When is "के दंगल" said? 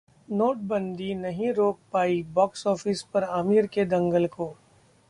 3.67-4.27